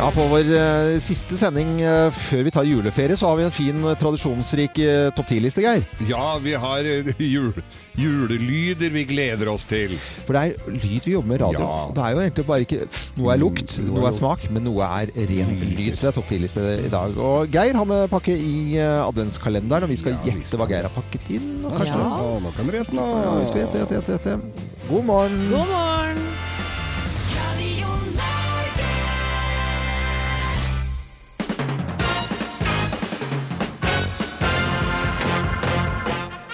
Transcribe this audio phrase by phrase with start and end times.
[0.00, 3.52] Ja, På vår eh, siste sending eh, før vi tar juleferie, så har vi en
[3.52, 5.82] fin, eh, tradisjonsrik uh, topp ti-liste, Geir.
[6.08, 7.52] Ja, vi har eh, jul,
[8.00, 9.92] julelyder vi gleder oss til.
[10.24, 11.60] For det er lyd vi jobber med radio.
[11.66, 11.82] Ja.
[11.98, 12.80] Det er jo egentlig bare ikke
[13.20, 15.92] Noe er lukt, Mm, noe er noe er smak, men noe er ren lyd.
[15.92, 17.20] Så det er topp ti-liste i dag.
[17.20, 20.64] Og Geir har med pakke i eh, adventskalenderen, og vi skal Ja, vi gjette skal-
[20.64, 21.52] hva Geir har pakket inn.
[21.60, 21.76] Og Ja.
[21.82, 23.08] kanskje Å, nå kan dere gjette nå.
[23.20, 24.69] Ja, vi skal gjette, gjette, gjette, gjette.
[24.90, 25.50] God morgen.
[25.50, 26.16] God morgen!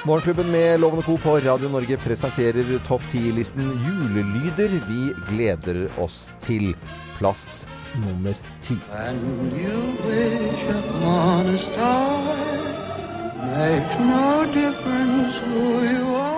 [0.04, 1.16] Morgenklubben med Lovende Co.
[1.16, 6.76] på Radio Norge presenterer topp 10-listen julelyder vi gleder oss til.
[7.18, 8.76] Plass nummer ti.
[8.92, 9.12] A
[13.98, 16.35] no difference who you are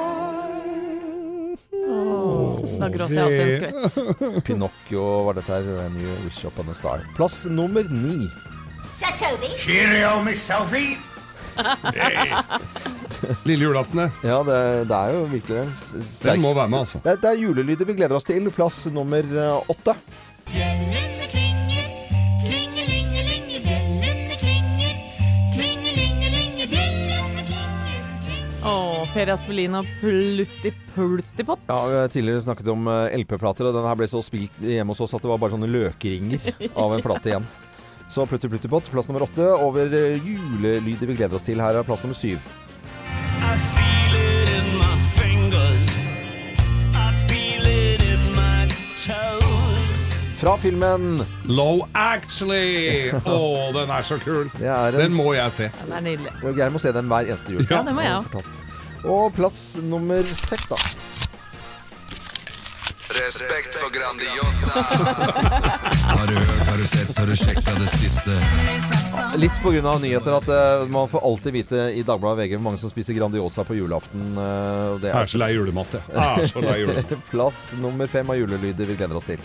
[2.78, 4.44] Da gråter jeg alltid en skvett.
[4.48, 5.68] Pinocchio var dette her.
[5.84, 7.04] A New wish upon a star.
[7.16, 8.28] Plass nummer ni.
[8.88, 9.50] Sir Toby.
[9.60, 10.96] Cheerio, Miss Sophie.
[13.44, 14.10] Lille julaften, det.
[14.28, 16.02] Ja, det, det er jo virkelig det.
[16.22, 17.00] Den må være med, altså.
[17.04, 18.46] Det det er julelyder vi gleder oss til.
[18.54, 19.94] Plass nummer eh, åtte.
[29.14, 31.62] Per Aspelin og Plutti Pultipott.
[31.70, 34.92] Ja, Vi har tidligere snakket om eh, LP-plater, og den her ble så spilt hjemme
[34.94, 36.50] hos oss at det var bare sånne løkringer
[36.84, 37.48] av en plate igjen.
[38.08, 39.48] Så Plutti Pluttipott, plass nummer åtte.
[39.64, 41.60] Over eh, julelyder vi gleder oss til.
[41.60, 42.40] Her er plass nummer syv.
[50.38, 53.10] Fra filmen Low Actually!
[53.26, 53.38] Å,
[53.74, 54.46] den er så kul.
[54.54, 55.66] Det er Den må jeg se.
[55.80, 56.34] Den er nydelig.
[56.54, 57.64] Geir må se den hver eneste jul.
[57.66, 58.67] Ja, det må jeg også òg.
[59.04, 60.76] Og plass nummer seks, da.
[63.18, 64.70] Respekt for Grandiosa.
[66.08, 68.34] har du hørt, har du sett, har du sjekka det siste?
[69.40, 69.94] Litt pga.
[70.02, 73.64] nyheter at eh, man får alltid vite i Dagbladet VG hvor mange som spiser Grandiosa
[73.64, 74.36] på julaften.
[74.36, 76.02] eh, og det Jeg er er så lei julemat, jeg.
[76.12, 77.16] Jeg er så lei julemat.
[77.32, 79.40] plass nummer fem av julelyder vi gleder oss til.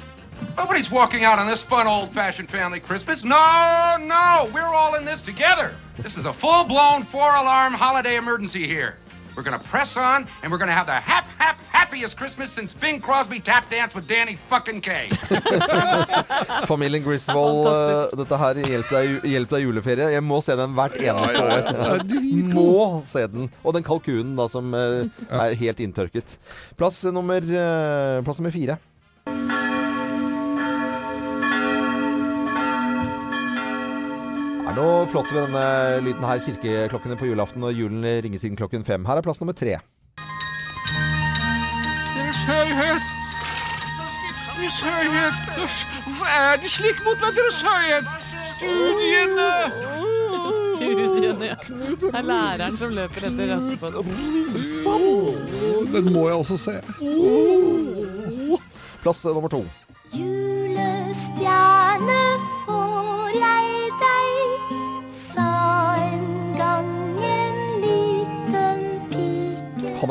[0.58, 3.24] Nobody's walking out on this fun old-fashioned family Christmas.
[3.24, 5.72] No, no, we're all in this together.
[6.02, 8.98] This is a full-blown four-alarm holiday emergency here.
[9.36, 13.00] We're gonna press on, and we're gonna have the hap, hap, happiest Christmas since Bing
[13.00, 15.10] Crosby tap dance with Danny fucking K.
[16.70, 20.12] Familien Griswold, uh, dette her Hjelp deg, hjelp deg juleferie.
[20.14, 22.06] Jeg må se den hvert eneste år.
[22.54, 23.50] Må se den.
[23.64, 26.38] Og den kalkunen da som uh, er helt inntørket.
[26.78, 28.78] Plass nummer, uh, plass nummer fire.
[34.74, 38.86] Er noe flott med denne lyden her, kirkeklokkene på julaften, og julen ringes inn klokken
[38.88, 39.06] fem.
[39.06, 39.78] Her er plass nummer tre.
[42.16, 43.12] Deres høyhet!
[44.58, 45.36] Deres høyhet!
[45.60, 48.10] Hvorfor er det slik mot meg, Deres høyhet?
[48.54, 49.52] Studiene!
[50.74, 51.58] Studiene, ja.
[52.02, 53.94] Det er læreren som løper etter Aspepott.
[55.94, 56.80] Den må jeg også se.
[59.06, 59.66] Plass nummer to.
[60.14, 60.63] Julestjerne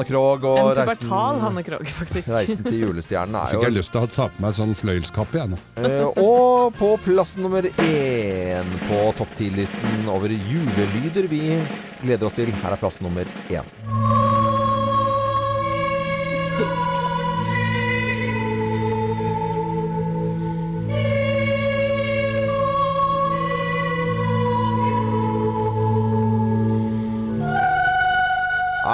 [0.03, 2.29] Hanne Krogh og En reisen, Hanne Krogh, faktisk.
[2.37, 5.53] reisen til julestjernen er Fikk jeg lyst til å ta på meg sånn fløyelskappe, jeg
[5.53, 5.61] nå.
[5.83, 11.45] Eh, og på plass nummer én på topp ti-listen over julelyder vi
[12.03, 12.53] gleder oss til.
[12.65, 14.22] Her er plass nummer én.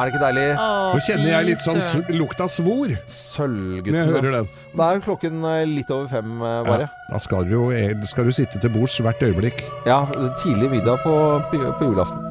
[0.09, 0.47] Det ikke deilig?
[0.59, 4.07] Åh, Nå kjenner jeg litt sånn s- lukt av svor når jeg Sølvguttene.
[4.17, 4.49] hører den.
[4.75, 6.89] Det er jo klokken eh, litt over fem, eh, bare.
[6.89, 9.63] Ja, da skal du jo eh, skal du sitte til bords hvert øyeblikk.
[9.87, 10.05] Ja,
[10.43, 11.15] tidlig middag på,
[11.53, 12.25] på, på julaften.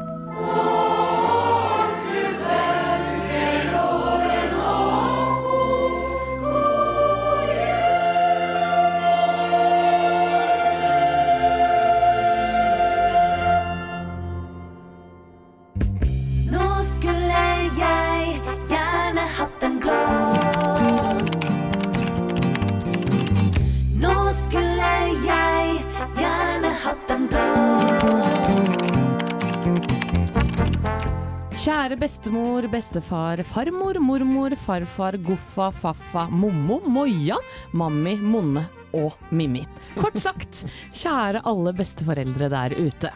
[31.67, 37.35] Kjære bestemor, bestefar, farmor, mormor, farfar, goffa, faffa, mommo, moja,
[37.75, 38.63] mammi, monne
[38.97, 39.63] og Mimmi.
[39.97, 40.63] Kort sagt,
[40.97, 43.11] kjære alle besteforeldre der ute.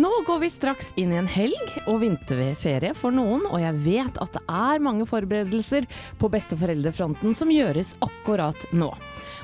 [0.00, 4.20] Nå går vi straks inn i en helg og vinterferie for noen, og jeg vet
[4.22, 5.88] at det er mange forberedelser
[6.20, 8.92] på besteforeldrefronten som gjøres akkurat nå.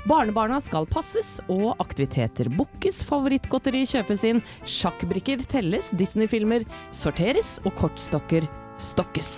[0.09, 8.49] Barnebarna skal passes, og aktiviteter bookes, favorittgodteri kjøpes inn, sjakkbrikker telles, Disney-filmer sorteres og kortstokker
[8.83, 9.33] stokkes.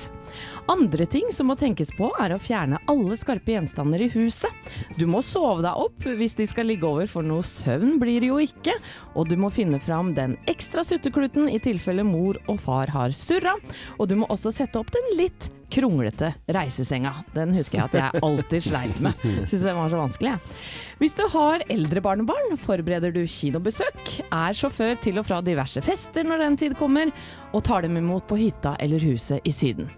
[0.67, 4.49] Andre ting som må tenkes på er å fjerne alle skarpe gjenstander i huset.
[4.97, 8.31] Du må sove deg opp hvis de skal ligge over, for noe søvn blir det
[8.31, 8.77] jo ikke.
[9.13, 13.59] Og du må finne fram den ekstra suttekluten i tilfelle mor og far har surra.
[13.99, 17.13] Og du må også sette opp den litt kronglete reisesenga.
[17.35, 19.21] Den husker jeg at jeg alltid sleit med.
[19.51, 20.33] Syns den var så vanskelig.
[20.33, 20.55] jeg.
[21.03, 26.25] Hvis du har eldre barnebarn, forbereder du kinobesøk, er sjåfør til og fra diverse fester
[26.25, 27.13] når den tid kommer,
[27.53, 29.93] og tar dem imot på hytta eller huset i Syden.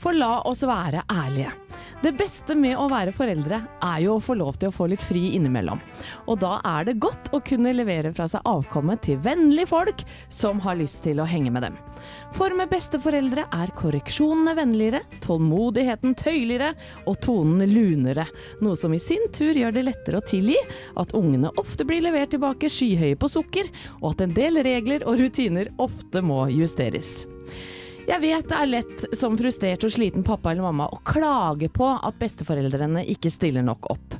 [0.00, 1.52] For la oss være ærlige.
[2.02, 5.02] Det beste med å være foreldre er jo å få lov til å få litt
[5.04, 5.78] fri innimellom.
[6.26, 10.02] Og da er det godt å kunne levere fra seg avkommet til vennlige folk
[10.32, 11.76] som har lyst til å henge med dem.
[12.34, 16.72] For med besteforeldre er korreksjonene vennligere, tålmodigheten tøyligere
[17.06, 18.26] og tonen lunere.
[18.64, 20.58] Noe som i sin tur gjør det lettere å tilgi
[20.98, 23.70] at ungene ofte blir levert tilbake skyhøye på sukker,
[24.00, 27.22] og at en del regler og rutiner ofte må justeres.
[28.02, 31.86] Jeg vet det er lett som frustrert og sliten pappa eller mamma å klage på
[31.94, 34.16] at besteforeldrene ikke stiller nok opp.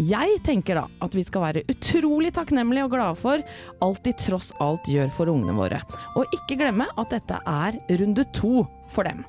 [0.00, 3.44] Jeg tenker da at vi skal være utrolig takknemlige og glade for
[3.84, 5.82] alt de tross alt gjør for ungene våre,
[6.16, 9.24] og ikke glemme at dette er runde to for dem.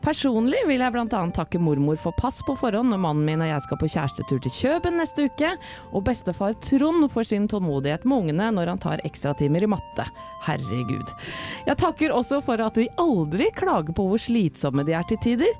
[0.00, 1.20] Personlig vil jeg bl.a.
[1.36, 4.54] takke mormor for pass på forhånd når mannen min og jeg skal på kjærestetur til
[4.56, 5.50] Kjøben neste uke,
[5.92, 10.08] og bestefar Trond for sin tålmodighet med ungene når han tar ekstratimer i matte.
[10.46, 11.12] Herregud.
[11.68, 15.52] Jeg takker også for at de aldri klager på hvor slitsomme de er til tider.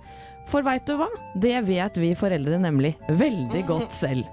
[0.48, 1.10] For veit du hva?
[1.36, 4.24] Det vet vi foreldre nemlig veldig godt selv.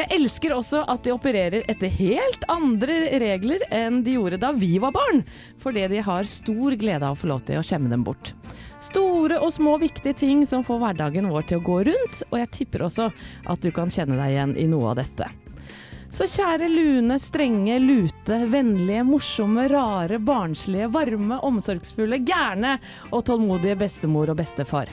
[0.00, 4.78] Jeg elsker også at de opererer etter helt andre regler enn de gjorde da vi
[4.80, 5.20] var barn,
[5.60, 8.32] fordi de har stor glede av å få lov til å skjemme dem bort.
[8.80, 12.52] Store og små viktige ting som får hverdagen vår til å gå rundt, og jeg
[12.54, 13.10] tipper også
[13.52, 15.28] at du kan kjenne deg igjen i noe av dette.
[16.10, 22.78] Så kjære lune, strenge, lute, vennlige, morsomme, rare, barnslige, varme, omsorgsfulle, gærne
[23.12, 24.88] og tålmodige bestemor og bestefar.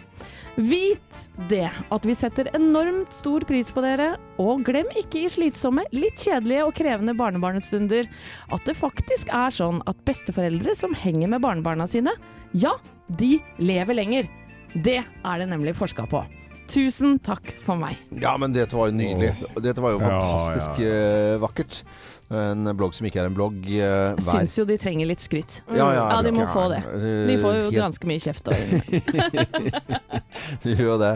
[0.57, 1.17] Vit
[1.51, 6.17] det at vi setter enormt stor pris på dere, og glem ikke i slitsomme, litt
[6.17, 8.09] kjedelige og krevende barnebarnestunder
[8.55, 12.15] at det faktisk er sånn at besteforeldre som henger med barnebarna sine,
[12.57, 12.73] ja,
[13.21, 14.31] de lever lenger.
[14.73, 16.23] Det er det nemlig forska på.
[16.67, 17.95] Tusen takk for meg.
[18.19, 19.29] Ja, men dette var jo nydelig.
[19.63, 21.83] Dette var jo Ja, fantastisk eh, vakkert.
[22.29, 24.39] En blogg som ikke er en blogg uh, Jeg hver.
[24.41, 25.61] syns jo de trenger litt skryt.
[25.71, 26.81] Ja, ja, ja, de må ja, få det.
[27.29, 28.49] De får jo helt- ganske mye kjeft.
[28.51, 28.57] Og
[30.63, 31.13] De gjør jo det.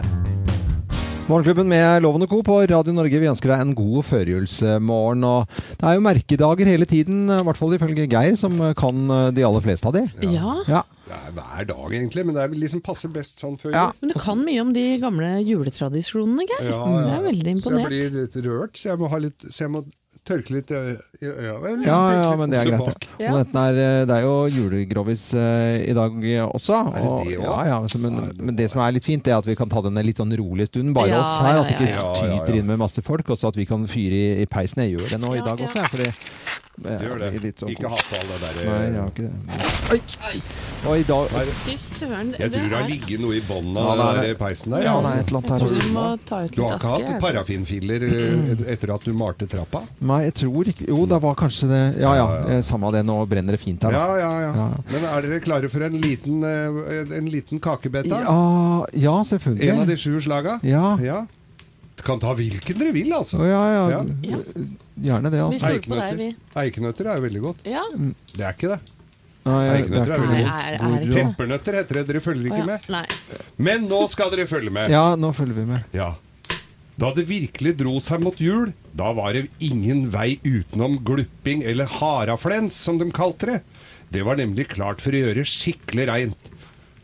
[1.28, 2.40] Morgenklubben med Loven og Co.
[2.42, 3.20] på Radio Norge.
[3.22, 5.22] Vi ønsker deg en god førjulsmorgen.
[5.28, 9.04] Og det er jo merkedager hele tiden, i hvert fall ifølge Geir, som kan
[9.36, 10.06] de aller fleste av de.
[10.32, 10.56] ja.
[10.68, 10.82] Ja.
[11.12, 13.86] Det er hver dag, egentlig, men det er liksom passer best sånn før Ja.
[14.00, 16.70] Men du kan mye om de gamle juletradisjonene, Geir.
[16.72, 17.90] Ja, Jeg er veldig imponert.
[17.90, 19.82] Så jeg blir litt rørt, så jeg må, ha litt, så jeg må
[20.28, 21.54] tørke litt i øya.
[21.62, 23.06] Liksom Ja, ja, men det er sånn greit.
[23.18, 23.18] Ja.
[23.18, 23.28] det.
[23.32, 26.14] Og dette er, det er jo julegrovis eh, i dag
[26.48, 26.78] også.
[26.92, 27.48] Er det Og, det også?
[27.48, 29.82] ja, ja, så, men, men det som er litt fint, er at vi kan ta
[29.84, 30.94] denne litt sånn rolig stunden.
[30.94, 31.58] Bare Ja, oss her.
[31.64, 32.12] At det ikke ja, ja.
[32.14, 32.60] tyter Ja, ja, ja.
[32.62, 33.28] inn med masse folk.
[33.34, 34.84] Og så at vi kan fyre i, i peisen.
[34.86, 35.66] Jeg gjør det nå i Ja, dag ja.
[35.70, 36.14] også, jeg.
[36.82, 37.28] Det gjør det.
[37.42, 39.32] Litt sånn Ikke hat på all det der Nei, jeg har ikke det.
[39.92, 40.38] Oi!
[40.82, 42.30] Og i dag Fy søren.
[42.38, 44.86] Jeg tror det har ligget noe i bånn av den peisen der.
[44.86, 45.12] Ja, det altså.
[45.12, 48.06] er et eller annet her du må ta ut Du har ikke hatt parafinfiller
[48.72, 49.82] etter at du malte trappa?
[50.12, 52.56] Nei, jeg tror ikke Jo, det var kanskje det Ja ja, Ja, ja.
[52.56, 53.04] eh, samme det.
[53.06, 54.02] Nå brenner det fint her, da.
[54.16, 54.50] Ja, ja, ja.
[54.62, 54.68] Ja.
[54.92, 58.22] Men er dere klare for en liten, ø, en liten kakebeta?
[58.24, 58.42] Ja,
[59.04, 59.70] ja selvfølgelig.
[59.72, 60.58] En av de sju slaga?
[60.66, 60.96] Ja.
[61.02, 61.22] ja.
[62.02, 63.38] Kan ta hvilken dere vil, altså.
[63.46, 63.82] Ja, ja.
[63.92, 64.00] Ja.
[65.02, 65.60] Gjerne det, Vi altså.
[65.60, 66.30] stoler på deg, vi.
[66.64, 67.62] Eikenøtter er jo veldig godt.
[67.68, 67.84] Ja.
[68.32, 68.80] Det er ikke det.
[69.42, 71.22] Nei, det er Eikenøtter er ikke veldig er, er det ikke?
[71.30, 72.04] Peppernøtter heter det.
[72.10, 72.68] Dere følger ikke ja.
[72.72, 72.90] med?
[72.94, 73.06] Nei.
[73.68, 74.92] Men nå skal dere følge med.
[74.92, 75.96] Ja, nå følger vi med.
[75.96, 76.12] Ja.
[77.00, 81.88] Da det virkelig dro seg mot jul, da var det ingen vei utenom glupping eller
[81.88, 83.58] haraflens, som de kalte det.
[84.12, 86.50] Det var nemlig klart for å gjøre skikkelig reint.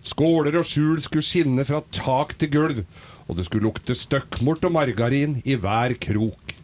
[0.07, 2.83] Skåler og skjul skulle skinne fra tak til gulv,
[3.29, 6.55] og det skulle lukte støkkmort og margarin i hver krok.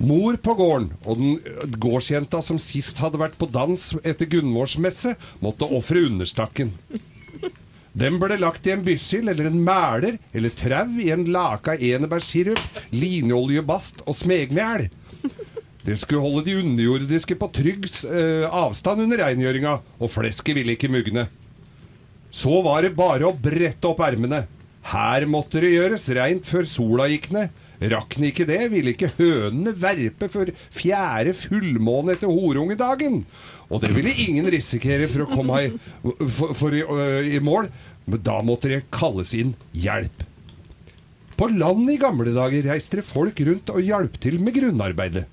[0.00, 5.68] Mor på gården og den gårdsjenta som sist hadde vært på dans etter Gunvorsmesse, måtte
[5.68, 6.72] ofre understakken.
[7.92, 12.62] Den ble lagt i en byssild eller en mæler eller trau i en laka enebærsirup,
[12.94, 14.88] linjeoljebast og smegmjæl.
[15.80, 20.90] Det skulle holde de underjordiske på trygg eh, avstand under reingjøringa, og flesket ville ikke
[20.92, 21.26] mugne.
[22.30, 24.44] Så var det bare å brette opp ermene.
[24.88, 27.52] Her måtte det gjøres reint før sola gikk ned.
[27.80, 33.22] Rakk den ikke det, ville ikke hønene verpe før fjerde fullmåne etter horungedagen.
[33.70, 35.70] Og det ville ingen risikere for å komme i,
[36.02, 37.70] for, for, i, øh, i mål,
[38.10, 40.26] men da måtte det kalles inn hjelp.
[41.40, 45.24] På land i gamle dager reiste det folk rundt og hjalp til med grunnarbeidet.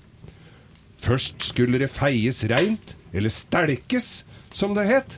[1.03, 4.21] Først skulle det feies reint, eller stelkes,
[4.55, 5.17] som det het.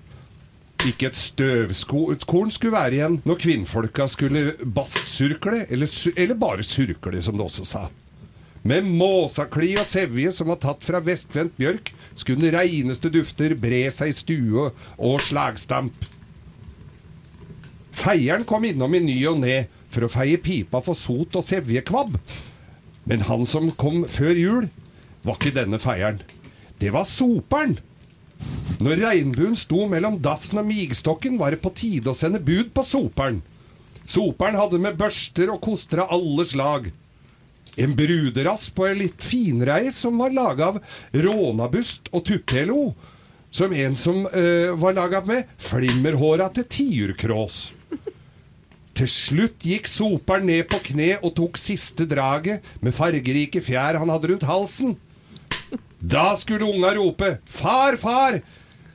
[0.87, 7.35] Ikke et støvkorn skulle være igjen når kvinnfolka skulle bastsurkle, eller, eller bare surkle, som
[7.35, 7.81] det også sa.
[8.63, 13.85] Med måsakli og sevje som var tatt fra vestvendt bjørk, skulle den reineste dufter bre
[13.91, 16.07] seg i stue og slagstamp.
[17.99, 22.15] Feieren kom innom i ny og ne for å feie pipa for sot og sevjekvabb.
[23.09, 24.69] Men han som kom før jul,
[25.27, 26.21] var ikke denne feieren.
[26.79, 27.79] Det var soperen.
[28.79, 32.85] Når regnbuen sto mellom dassen og migstokken, var det på tide å sende bud på
[32.87, 33.41] soperen.
[34.07, 36.89] Soperen hadde med børster og koster av alle slag.
[37.79, 40.79] En bruderass på en litt finreis som var laga av
[41.13, 42.93] rånabust og tuppelo.
[43.51, 47.59] Som en som øh, var laga med flimmerhåra til tiurkrås.
[48.99, 54.11] Til slutt gikk soperen ned på kne og tok siste draget med fargerike fjær han
[54.11, 54.97] hadde rundt halsen.
[56.01, 58.39] Da skulle unga rope 'Far, far!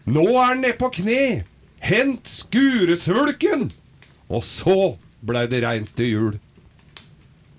[0.06, 1.42] Nå er han nede på kne!
[1.84, 3.70] Hent skuresvulken!'
[4.30, 6.32] Og så blei det reint til jul.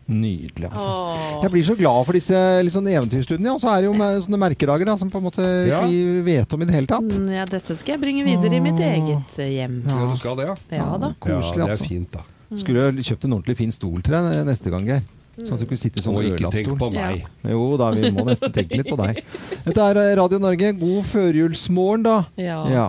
[0.05, 1.41] Nydelig, altså.
[1.41, 3.55] Jeg blir så glad for disse liksom, eventyrstudiene.
[3.55, 5.79] Og så er det jo med sånne merkedager da, som på en måte Ja.
[5.87, 7.09] vi vet om i det hele tatt.
[7.09, 9.81] Mm, Ja, dette skal jeg bringe videre i mitt eget eh, hjem.
[9.87, 10.55] Ja, du skal det, ja?
[10.77, 11.13] Ja da.
[11.19, 11.83] Koselig, ja, det altså.
[11.83, 12.21] er fint, da.
[12.55, 15.01] Skulle kjøpt en ordentlig fin stol til deg neste gang, Geir.
[15.35, 17.25] Sånn at du kunne sitte sånn Og ikke tenk på meg.
[17.51, 19.19] Jo da, vi må nesten tenke litt på deg.
[19.65, 20.71] Dette er eh, Radio Norge.
[20.79, 22.17] God førjulsmorgen, da.
[22.39, 22.61] Ja.
[22.71, 22.85] Ja.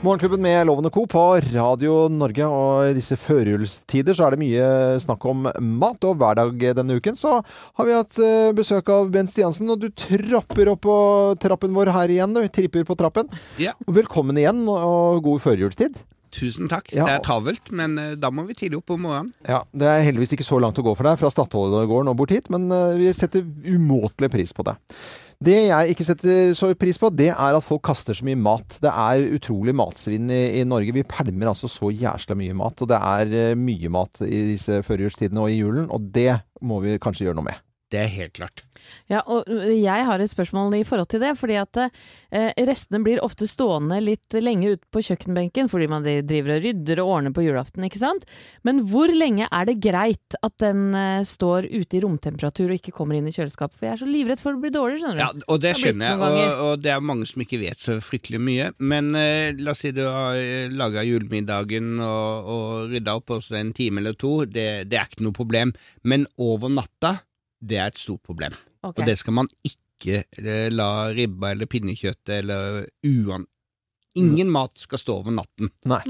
[0.00, 1.02] Morgenklubben med Lovende Co.
[1.10, 2.46] på Radio Norge.
[2.46, 4.68] Og i disse førjulstider så er det mye
[5.02, 5.48] snakk om
[5.82, 6.06] mat.
[6.08, 9.68] Og hver dag denne uken så har vi hatt eh, besøk av Bent Stiansen.
[9.74, 10.96] Og du trapper opp på
[11.42, 12.38] trappen vår her igjen.
[12.38, 13.28] Du tripper på trappen.
[13.60, 13.74] Ja.
[13.90, 16.00] Velkommen igjen, og god førjulstid.
[16.34, 16.92] Tusen takk.
[16.94, 17.06] Ja.
[17.08, 19.32] Det er travelt, men eh, da må vi tidlig opp om morgenen.
[19.48, 22.34] Ja, Det er heldigvis ikke så langt å gå for deg fra Stadholdegården og bort
[22.34, 24.76] hit, men eh, vi setter umåtelig pris på det.
[25.40, 28.76] Det jeg ikke setter så pris på, det er at folk kaster så mye mat.
[28.84, 30.92] Det er utrolig matsvinn i, i Norge.
[30.92, 32.82] Vi pælmer altså så jæsla mye mat.
[32.84, 36.82] Og det er eh, mye mat i disse førjulstidene og i julen, og det må
[36.84, 37.64] vi kanskje gjøre noe med.
[37.90, 38.64] Det er helt klart.
[39.10, 41.32] Ja, og jeg har et spørsmål i forhold til det.
[41.38, 46.56] fordi at eh, restene blir ofte stående litt lenge ute på kjøkkenbenken fordi man driver
[46.56, 48.26] og rydder og ordner på julaften, ikke sant.
[48.66, 52.94] Men hvor lenge er det greit at den eh, står ute i romtemperatur og ikke
[52.96, 53.78] kommer inn i kjøleskapet?
[53.78, 55.24] For jeg er så livredd for å bli dårlig, skjønner du.
[55.24, 58.42] Ja, og det skjønner jeg, og, og det er mange som ikke vet så fryktelig
[58.42, 58.70] mye.
[58.78, 60.38] Men eh, la oss si du har
[60.70, 65.26] laga julemiddagen og, og rydda opp også en time eller to, det, det er ikke
[65.26, 65.74] noe problem.
[66.06, 67.18] Men over natta,
[67.60, 68.54] det er et stort problem.
[68.82, 69.02] Okay.
[69.02, 73.46] Og det skal man ikke eh, la ribba eller pinnekjøttet eller uan...
[74.18, 75.68] Ingen mat skal stå over natten.
[75.86, 76.00] Nei.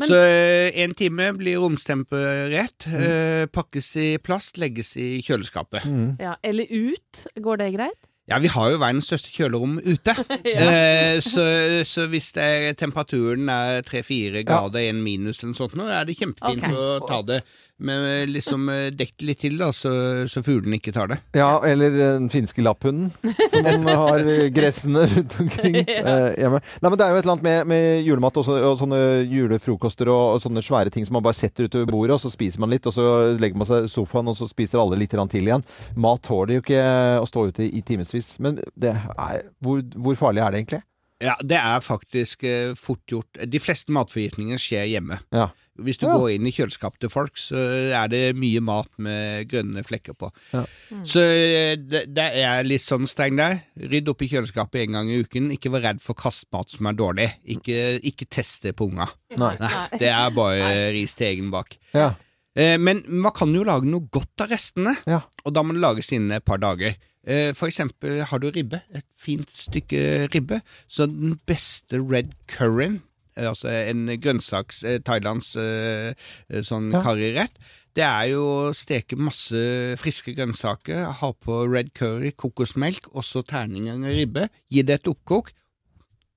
[0.00, 5.86] Men- Så eh, en time blir romstemperert, eh, pakkes i plast, legges i kjøleskapet.
[6.20, 8.09] Ja, eller ut, går det greit?
[8.30, 10.14] Ja, vi har jo verdens største kjølerom ute.
[10.54, 11.46] eh, så,
[11.88, 16.06] så hvis det er, temperaturen er tre-fire grader, en minus eller noe sånt, nå er
[16.06, 16.78] det kjempefint okay.
[16.78, 17.40] å ta det
[17.80, 19.90] Men liksom dekk dekt litt til, da, så,
[20.28, 21.16] så fuglene ikke tar det.
[21.36, 23.08] Ja, eller den finske lapphunden,
[23.50, 24.20] som man har
[24.52, 26.60] gressene gressende rundt omkring eh, hjemme.
[26.80, 30.10] Nei, men Det er jo et eller annet med, med julemat også, og sånne julefrokoster
[30.12, 32.72] og, og sånne svære ting som man bare setter utover bordet, og så spiser man
[32.72, 33.06] litt, og så
[33.40, 35.64] legger man seg i sofaen, og så spiser alle litt til igjen.
[35.96, 36.84] Mat tåler jo ikke
[37.20, 37.84] å stå ute i, i
[38.20, 38.38] timevis.
[38.40, 40.82] Men det er, hvor, hvor farlig er det egentlig?
[41.20, 43.28] Ja, det er faktisk eh, fort gjort.
[43.52, 45.18] De fleste matforgiftninger skjer hjemme.
[45.36, 45.50] Ja.
[45.80, 46.14] Hvis du Ja.
[46.16, 47.56] går inn i kjøleskapet til folk, så
[47.92, 50.30] er det mye mat med grønne flekker på.
[50.52, 50.62] Ja.
[51.04, 53.60] Så eh, det, det er litt sånn streng der.
[53.76, 55.50] Rydd opp i kjøleskapet en gang i uken.
[55.52, 57.28] Ikke vær redd for kastmat som er dårlig.
[57.44, 59.10] Ikke, ikke test det på unga.
[59.36, 59.54] Nei.
[60.00, 61.76] Det er bare ris til egen bak.
[61.92, 62.14] Ja.
[62.56, 65.20] Eh, Men man kan jo lage noe godt av restene, Ja.
[65.44, 66.96] og da må det lages innen et par dager.
[67.26, 73.02] Eh, For eksempel har du ribbe, et fint stykke ribbe, så den beste red curryen,
[73.36, 77.02] eh, altså en grønnsaks, eh, thailands sånn Ja.
[77.02, 77.52] karrirett,
[77.94, 83.42] det er jo å steke masse friske grønnsaker, ha på red curry, kokosmelk, og så
[83.44, 85.52] terninger av ribbe, gi det et oppkok.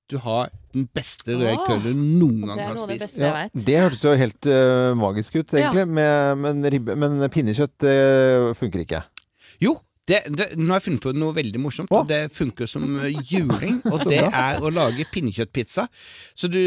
[0.10, 3.16] Du har den beste røde Åh, curry du noen gang har spist.
[3.16, 3.66] det vet.
[3.66, 5.88] Det hørtes jo helt uh, magisk ut, egentlig.
[5.88, 9.04] Med, men, ribbe, men pinnekjøtt uh, funker ikke.
[9.62, 9.78] Jo,
[10.10, 12.02] det, det, nå har jeg funnet på noe veldig morsomt, Å.
[12.02, 13.78] og det funker som eh, juling.
[13.88, 15.86] Og det er å lage pinnekjøttpizza.
[16.36, 16.60] Så du,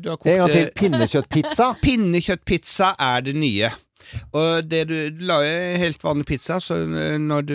[0.00, 0.66] du har kokt En gang til.
[0.70, 1.66] eh, Pinnekjøttpizza.
[1.84, 3.70] Pinnekjøttpizza er det nye.
[4.34, 7.54] Og det du, du lager helt vanlig pizza, så eh, når du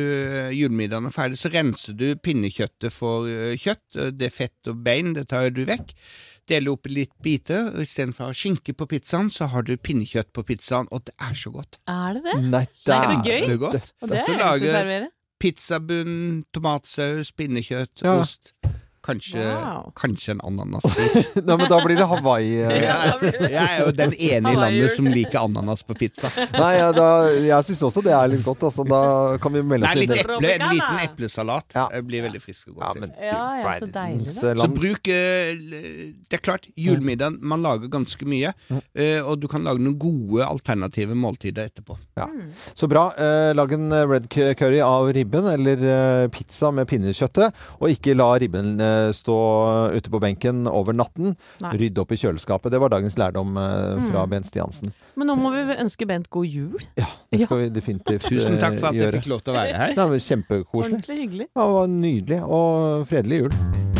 [0.55, 3.25] julemiddagen er ferdig, så renser du pinnekjøttet for
[3.59, 3.83] kjøtt.
[4.15, 5.91] Det er fett og bein, det tar du vekk.
[6.45, 7.71] Deler opp i litt biter.
[7.73, 11.15] og Istedenfor å ha skinke på pizzaen, så har du pinnekjøtt på pizzaen, og det
[11.25, 11.79] er så godt.
[11.89, 12.35] Er det det?
[12.53, 13.39] Nei, Det er så gøy.
[13.49, 13.87] Det er godt.
[14.05, 15.07] Og det Så er det lyst til å lager servere.
[15.45, 18.15] Pizzabunn, tomatsaus, pinnekjøtt, Ja.
[18.23, 18.53] ost.
[19.05, 19.91] Kanskje, Wow.
[19.93, 20.85] kanskje en ananas.
[21.45, 22.55] Nei, men da blir det Hawaii.
[22.65, 22.85] eh.
[23.51, 26.31] Jeg er jo den ene i landet som liker ananas på pizza.
[26.55, 27.05] Nei, ja, da,
[27.37, 28.65] jeg syns også det er litt godt.
[28.65, 29.01] Altså, da
[29.43, 31.85] kan vi melde oss inn eple, en liten eplesalat Ja.
[32.05, 35.53] Blir veldig frisk og Ja, men Ja, ja, så deilig, så bruk eh,
[36.25, 38.53] Det er klart, julemiddagen Man lager ganske mye,
[38.97, 41.97] eh, og du kan lage noen gode alternative måltider etterpå.
[42.17, 42.25] Ja.
[42.73, 43.05] Så bra.
[43.21, 47.53] Eh, lag en red curry av ribben, eller pizza med pinnekjøttet.
[47.79, 48.75] Og ikke la ribben
[49.15, 49.35] stå
[49.95, 51.35] ute på benken over natten.
[51.63, 51.73] Nei.
[51.81, 52.71] Rydde opp i kjøleskapet.
[52.73, 54.29] Det var dagens lærdom eh, fra Mm.
[54.31, 54.93] Bent Stiansen.
[55.15, 56.79] Men nå må vi ønske Bent god jul.
[56.99, 59.59] Ja, det skal vi definitivt Tusen takk for eh, at jeg fikk lov til å
[59.59, 59.95] være her.
[59.97, 60.99] Det var kjempekoselig.
[61.01, 61.49] Ordentlig hyggelig.
[61.55, 63.94] Ja, det var nydelig og fredelig jul.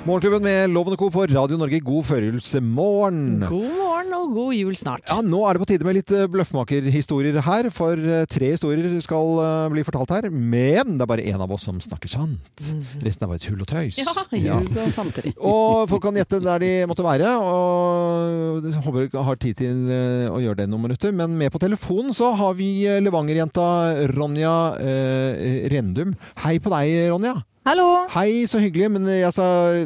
[0.00, 1.10] Morgenklubben med Loven Co.
[1.12, 1.78] på Radio Norge.
[1.84, 3.42] God førjulsmorgen.
[3.44, 5.02] God morgen og god jul snart.
[5.10, 8.94] Ja, nå er det på tide med litt eh, bløffmakerhistorier her, for eh, tre historier
[9.04, 10.30] skal eh, bli fortalt her.
[10.32, 12.64] Men det er bare én av oss som snakker sant.
[13.04, 14.00] Resten er bare et hull og tøys.
[14.00, 15.34] Ja, jul og fanteri.
[15.50, 19.84] Og folk kan gjette der de måtte være, og håper jeg har tid til
[20.32, 21.12] å gjøre det noen minutter.
[21.12, 22.70] Men med på telefonen så har vi
[23.04, 23.68] Levanger-jenta
[24.16, 26.16] Ronja eh, Rendum.
[26.46, 27.36] Hei på deg, Ronja.
[27.70, 27.84] Hallo.
[28.10, 28.88] Hei, så hyggelig.
[28.90, 29.44] Men jeg sa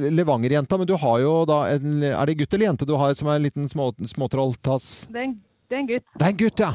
[0.09, 3.29] Levanger-jenta, men du har jo da en Er det gutt eller jente du har som
[3.29, 4.87] er en liten små, småtrolltass?
[5.13, 5.35] Det er en,
[5.69, 6.07] det er en gutt.
[6.15, 6.71] Det er en gutt, ja.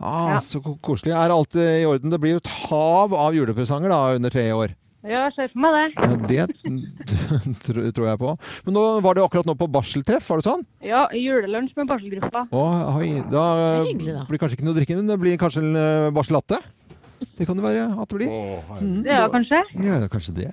[0.00, 0.38] Ah, Ja.
[0.40, 1.12] Så koselig.
[1.12, 2.08] Er alt i orden?
[2.14, 4.72] Det blir jo et hav av julepresanger da, under tre år.
[5.04, 6.32] Ja, ser for meg det.
[6.32, 8.30] Ja, det tror jeg på.
[8.64, 10.64] Men nå var det akkurat nå på barseltreff, var det sånn?
[10.80, 12.46] Ja, julelunsj med barselgruppa.
[12.48, 12.62] Å,
[12.96, 13.42] oi, da
[13.84, 14.24] Det hyggelig, da.
[14.30, 16.56] blir kanskje ikke noe drikke, men det blir kanskje en eh, barsellatte?
[17.34, 18.30] Det kan det være at det blir.
[18.78, 19.60] Mm, Det er kanskje.
[19.82, 20.50] Ja, kanskje det.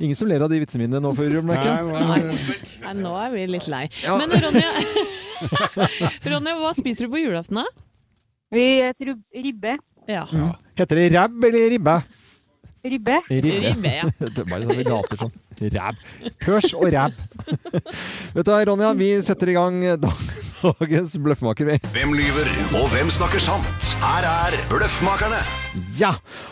[0.00, 1.74] Ingen som ler av de vitsene mine nå før, Merke?
[1.92, 2.20] Nei,
[2.86, 3.82] Nei, nå er vi litt lei.
[4.04, 4.16] Ja.
[4.16, 4.70] Men Ronja,
[6.32, 7.66] Ronja, hva spiser du på julaften, da?
[8.52, 8.64] Vi
[8.96, 9.76] spiser ribbe.
[10.08, 10.24] Ja.
[10.78, 11.98] Heter det rabb eller ribbe?
[12.82, 13.18] Ribbe.
[13.30, 14.08] Ribbe, ja.
[14.18, 15.34] Det er bare sånn vi later sånn.
[15.76, 16.00] Ræb.
[16.42, 17.20] Pørs og ræb.
[18.34, 20.24] Vet du hva, Ronja, vi setter i gang dag-
[20.62, 21.76] dagens bløffmaker.
[21.94, 23.92] Hvem lyver, og hvem snakker sant?
[24.02, 25.42] Her er Bløffmakerne.
[25.98, 26.10] Ja!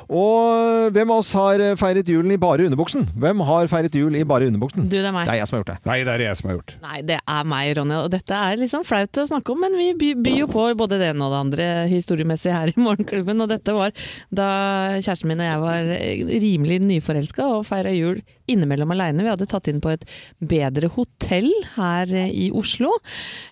[0.09, 3.07] Og hvem av oss har feiret julen i bare underbuksen?
[3.21, 4.87] Hvem har feiret jul i bare underbuksen?
[4.89, 5.27] Du, det er meg.
[5.29, 5.79] Det er jeg som har gjort det.
[5.91, 6.75] Nei, det er jeg som har gjort.
[6.85, 7.99] Nei, det er meg, Ronja.
[8.07, 10.99] Og dette er liksom flaut å snakke om, men vi by- byr jo på både
[11.03, 13.45] det ene og det andre historiemessig her i Morgenklubben.
[13.45, 13.93] Og dette var
[14.33, 14.49] da
[14.99, 15.93] kjæresten min og jeg var
[16.47, 19.23] rimelig nyforelska og feira jul innimellom aleine.
[19.23, 20.09] Vi hadde tatt inn på et
[20.43, 22.97] bedre hotell her i Oslo.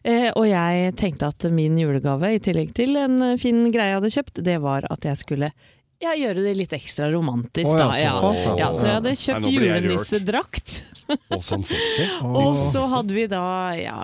[0.03, 4.15] Eh, og jeg tenkte at min julegave, i tillegg til en fin greie jeg hadde
[4.17, 5.53] kjøpt, det var at jeg skulle
[5.99, 7.97] ja, gjøre det litt ekstra romantisk, oh, ja, da.
[7.99, 8.13] Ja.
[8.19, 8.57] såpass, ja.
[8.59, 10.77] Ja, så jeg hadde kjøpt julenissedrakt.
[11.33, 12.05] Og sånn sexy.
[12.23, 13.43] Og så hadde vi da
[13.79, 13.97] ja,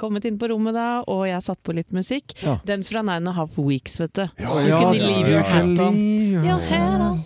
[0.00, 2.34] kommet inn på rommet da, og jeg satt på litt musikk.
[2.42, 2.56] Ja.
[2.66, 4.24] Den fra Nine and a Half Weeks, vet du.
[4.42, 5.98] Ja, you can leave your hat on.
[6.42, 7.22] your hat on.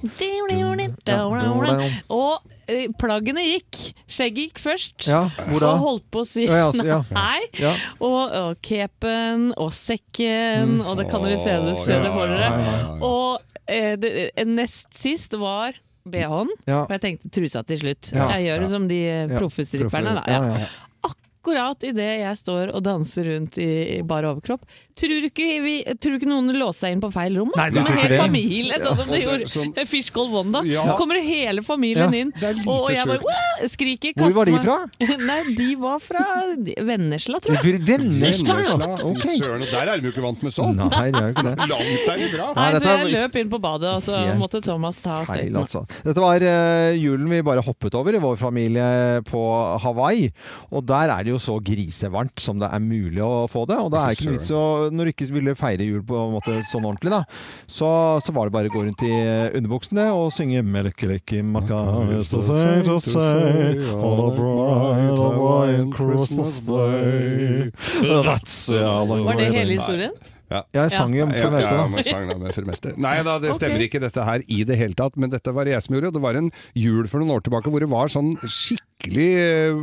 [2.13, 3.79] Og eh, plaggene gikk.
[4.05, 5.07] Skjegget gikk først.
[5.09, 5.73] Ja, hvor da?
[5.73, 7.01] Og holdt på å si Ja, ja, ja.
[7.17, 7.73] nei.
[8.05, 12.53] Og, og capen og sekken, og det kan dere se det, se det for dere.
[12.53, 12.93] Ja, ja, ja.
[13.09, 16.85] Og eh, det, eh, nest sist var BH-en, Ja.
[16.85, 18.13] for jeg tenkte trusa til slutt.
[18.15, 18.29] Ja.
[18.37, 20.17] Jeg gjør det som de eh, Ja, proffe stripperne.
[20.19, 20.67] Da.
[21.43, 24.63] Akkurat idet jeg står og danser rundt i, i bar overkropp,
[24.95, 27.49] tror du ikke, vi, tror ikke noen låste seg inn på feil rom?
[27.59, 28.19] Nei, ikke hel det?
[28.21, 30.61] familie, sånn som de gjorde som- i Fish Gold Wanda.
[30.69, 30.85] Ja.
[31.01, 34.15] Kommer hele familien Ja, inn, det er og jeg bare «Wah!» skriker.
[34.23, 34.77] Hvor var de fra?
[35.33, 36.23] Nei, de var fra
[36.79, 37.83] Vennesla, tror jeg.
[37.91, 38.77] Vennesla, ja!
[38.77, 39.11] Vennesla.
[39.11, 39.27] Ok.
[39.43, 40.79] Søren, og der er de jo ikke vant med sånn.
[40.79, 41.69] Nei, det er jo ikke det.
[41.73, 42.49] Langt derifra.
[42.61, 45.59] Nei, så jeg løp inn på badet, og så måtte Thomas ta støyten.
[45.65, 45.83] altså.
[46.07, 48.89] Dette var eh, julen vi bare hoppet over i vår familie
[49.27, 49.43] på
[49.83, 50.31] Hawaii.
[50.71, 53.79] Og der er det jo så grisevarmt som det er mulig å få det.
[53.81, 56.35] Og det er ikke noe vits å Når du ikke ville feire jul på en
[56.37, 57.23] måte sånn ordentlig, da,
[57.67, 57.89] så,
[58.23, 59.15] så var det bare å gå rundt i
[59.59, 61.81] underbuksene og synge 'Melkelekki makka
[62.19, 62.43] is the
[62.87, 67.73] to say on a bright Hawaiian Christmas day'.
[68.03, 70.15] That's Var det hele historien?
[70.77, 71.87] Jeg sang jo om det meste, Ja, da.
[71.89, 72.29] men sang
[72.69, 72.95] meste.
[73.01, 75.65] Nei da, det stemmer stemmer ikke dette her i det hele tatt, men dette var
[75.69, 76.11] det jeg som gjorde.
[76.13, 79.83] og Det var en jul for noen år tilbake hvor det var sånn skikkelig eh,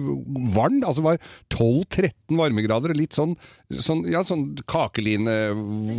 [0.55, 0.85] varmt.
[0.87, 1.19] Altså var
[1.53, 3.35] 12-13 varmegrader og litt sånn,
[3.77, 5.33] sånn ja, sånn kakeline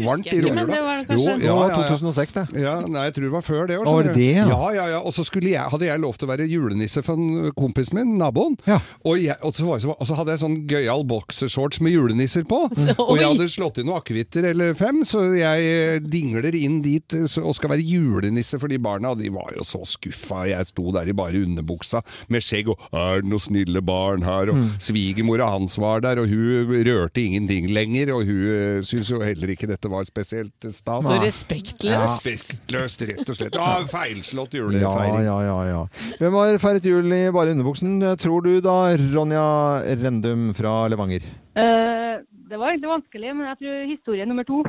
[0.03, 0.75] varmt i ikke, men romjula.
[0.75, 1.35] det var det kanskje.
[1.45, 2.45] Ja, var 2006, det.
[2.65, 3.77] Ja, nei, jeg tror det var før det.
[3.79, 4.47] Å, var det det, ja?
[4.51, 5.01] Ja, ja, ja.
[5.07, 8.17] Og så skulle jeg, hadde jeg lov til å være julenisse for en kompis min,
[8.19, 8.57] naboen.
[8.67, 8.81] Ja.
[9.07, 12.43] Og, jeg, og, så var, jeg og så hadde jeg sånn gøyal boksershorts med julenisser
[12.51, 12.59] på.
[13.11, 17.15] Og jeg hadde slått inn noen akevitter eller fem, så jeg eh, dingler inn dit
[17.17, 19.15] eh, så- og skal være julenisse for de barna.
[19.19, 20.43] De var jo så skuffa.
[20.51, 24.51] Jeg sto der i bare underbuksa med skjegg og 'er det noen snille barn her?'
[24.51, 24.69] Og Mm.
[24.79, 28.13] svigermora hans var der, og hun rørte ingenting lenger.
[28.17, 31.05] Og hun syns jo heller ikke dette var spesielt stas.
[31.05, 32.25] Så respektløst.
[32.27, 33.55] Respektløst, rett og slett.
[33.61, 35.25] Ja, feilslått Ja, julefeiring.
[35.27, 35.83] ja, ja, ja.
[36.21, 38.79] Hvem har feiret jul i bare underbuksen, tror du da,
[39.15, 39.45] Ronja
[40.01, 41.27] Rendum fra Levanger?
[41.59, 44.63] Uh, det var egentlig vanskelig, men jeg tror historie nummer to.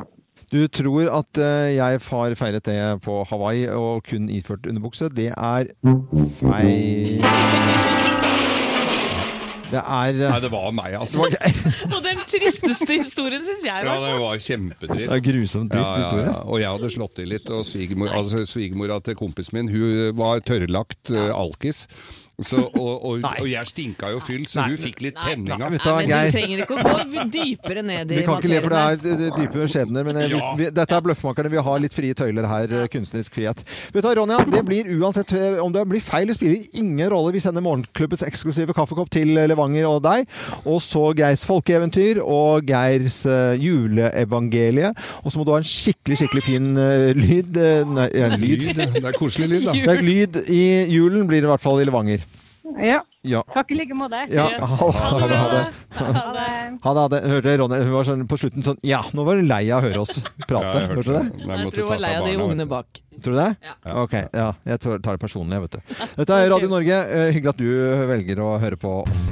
[0.52, 5.08] Du tror at eh, jeg har feiret det på Hawaii og kun iført underbukse.
[5.14, 5.70] Det er
[6.40, 7.22] feil.
[9.72, 11.24] Det er Nei, det var meg, altså.
[11.94, 15.06] Og den tristeste historien syns jeg Ja, det var kjempetrist.
[15.08, 16.34] Det er grusomt trist historie.
[16.44, 20.42] Og jeg hadde slått i litt, og svigermor, altså, svigermora til kompisen min hun var
[20.46, 21.86] tørrlagt uh, alkis.
[22.46, 25.78] Så, og, og, og jeg stinka jo fyll, så du fikk litt tenning du Men
[25.78, 29.36] du trenger ikke å gå dypere ned i Vi kan ikke le, for det er
[29.36, 30.06] dype skjebner.
[30.06, 31.52] Men eh, vi, vi, dette er Bløffmakerne.
[31.52, 32.74] Vi har litt frie tøyler her.
[32.82, 33.62] eh, Kunstnerisk frihet.
[33.94, 34.40] Vet du Ronja?
[34.52, 37.32] Det blir uansett eh, om det blir feil, det spiller ingen rolle.
[37.34, 40.28] Vi sender Morgenklubbets eksklusive kaffekopp til Levanger og deg.
[40.64, 43.22] Og så Geirs folkeeventyr og Geirs
[43.62, 44.92] juleevangelie.
[45.22, 46.72] Og så må du ha en skikkelig, skikkelig fin
[47.18, 47.58] lyd.
[47.92, 48.68] nei, ja, lyd.
[48.68, 48.84] lyd.
[48.98, 49.76] Det er koselig lyd, da.
[49.76, 52.24] Det er lyd i julen, blir det i hvert fall i Levanger.
[52.80, 53.00] Ja.
[53.22, 53.42] Ja.
[53.54, 54.18] Takk i like måte.
[54.34, 55.36] Ja, ha, ha det.
[55.38, 55.60] Ha det.
[55.98, 56.44] Ha det.
[56.82, 57.20] Ha det.
[57.30, 57.78] Hørte dere Ronja?
[57.84, 60.18] Hun var sånn på slutten sånn Ja, nå var hun lei av å høre oss
[60.48, 60.72] prate.
[60.80, 61.22] Ja, hørte du det?
[61.46, 63.02] Nei, Jeg tror hun var lei av de ungene bak.
[63.22, 63.72] Tror du det?
[63.92, 64.48] Ok, ja.
[64.66, 66.06] Jeg tar tar det personlig, jeg, vet du.
[66.22, 66.98] Dette er Radio Norge.
[67.12, 67.70] Eh, Hyggelig at du
[68.10, 69.28] velger å høre på oss.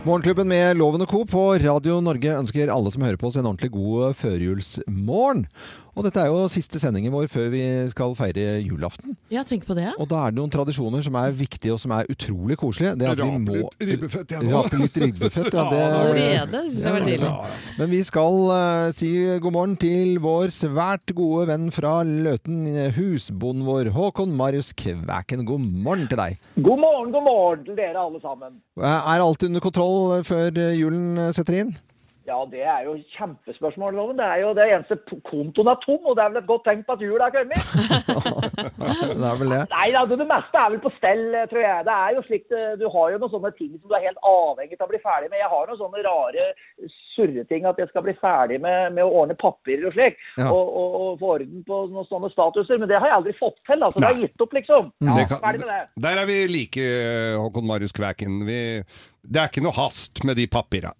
[0.00, 1.26] Morgenklubben med Loven og Co.
[1.28, 5.44] på Radio Norge ønsker alle som hører på oss en ordentlig god førjulsmorgen.
[5.98, 9.16] Og dette er jo siste sendingen vår før vi skal feire julaften.
[9.32, 9.88] Ja, tenk på det.
[9.98, 12.92] Og da er det noen tradisjoner som er viktige og som er utrolig koselige.
[13.00, 14.40] Det er at vi må litt ribbefett, ja.
[14.54, 15.64] Rape litt ribbefett, ja.
[15.72, 17.32] Det, Allerede jeg var tidlig.
[17.80, 19.10] men vi skal uh, si
[19.42, 25.44] god morgen til vår svært gode venn fra Løten, eh, husbonden vår, Håkon Marius Kvæken.
[25.48, 26.38] God morgen til deg.
[26.62, 28.58] God morgen, god morgen til dere alle sammen.
[28.80, 31.74] Eh, Er alt under kontroll før julen setter inn?
[32.28, 34.18] Ja, det er jo kjempespørsmål, Loven.
[34.20, 36.82] Det er jo det eneste kontoen er tom, og det er vel et godt tegn
[36.86, 37.62] på at jula er kommet.
[39.20, 39.60] Det er vel det.
[39.72, 41.84] Nei, da, det meste er vel på stell, tror jeg.
[41.88, 44.20] Det er jo slik, eh, Du har jo noen sånne ting som du er helt
[44.26, 45.40] avhengig av å bli ferdig med.
[45.40, 46.46] Jeg har noen sånne rare
[47.14, 50.48] surreting at jeg skal bli ferdig med, med å ordne papirer og slik, Ja.
[50.52, 53.58] og, og, og få orden på noen sånne statuser, men det har jeg aldri fått
[53.68, 53.82] til.
[53.82, 54.90] Altså, det har jeg gitt opp, liksom.
[55.08, 56.02] Ja, Det kan- ferdig med det.
[56.06, 56.88] Der er vi like,
[57.42, 58.40] Håkon Marius Kvæken.
[58.48, 58.60] Vi,
[59.24, 60.92] det er ikke noe hast med de papira.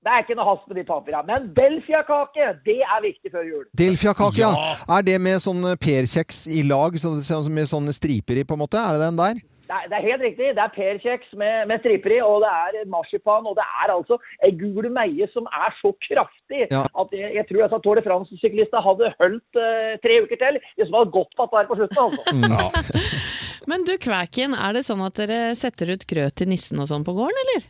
[0.00, 1.26] Det er ikke noe hast med de papirene.
[1.28, 3.64] Men Delfia-kake, det er viktig før jul.
[3.76, 4.48] Delfiakake, ja.
[4.56, 4.96] Ja.
[4.96, 8.62] Er det med sånn perkjeks i lag, så- sånn med sånne striper i, på en
[8.64, 8.80] måte?
[8.80, 9.34] Er det den der?
[9.70, 10.46] Det er, det er helt riktig.
[10.56, 14.16] Det er perkjeks med, med striper i, og det er marsipan, og det er altså
[14.42, 16.80] ei gul meie som er så kraftig Ja.
[16.90, 20.58] at jeg, jeg tror altså Tour de France-syklista hadde holdt uh, tre uker til.
[20.80, 22.22] Det som var godt på at det er på slutten, altså.
[22.50, 23.20] Ja.
[23.70, 27.04] Men du Kvæken, er det sånn at dere setter ut grøt til nissen og sånn
[27.06, 27.68] på gården, eller?